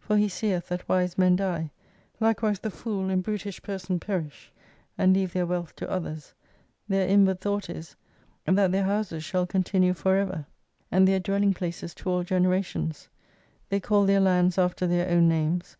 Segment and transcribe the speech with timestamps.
[0.00, 1.70] For he seeth that wisi men die,
[2.18, 4.50] likewise the fool and brutish person perish,
[4.98, 6.34] and leave their wealth to others.
[6.88, 7.94] Their inward thought is,
[8.46, 10.44] that their houses shall continue forever,
[10.90, 13.08] and their dwelli?ig places 222 to all generations.
[13.68, 15.76] They call their lands after their own names.